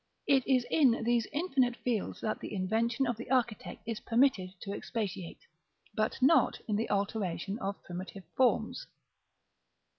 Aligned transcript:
It 0.25 0.47
is 0.47 0.65
in 0.71 1.03
these 1.03 1.27
infinite 1.31 1.75
fields 1.75 2.21
that 2.21 2.39
the 2.39 2.55
invention 2.55 3.05
of 3.05 3.17
the 3.17 3.29
architect 3.29 3.83
is 3.85 3.99
permitted 3.99 4.49
to 4.61 4.73
expatiate, 4.73 5.45
but 5.93 6.19
not 6.23 6.59
in 6.67 6.75
the 6.75 6.89
alteration 6.89 7.59
of 7.59 7.83
primitive 7.83 8.23
forms. 8.35 8.87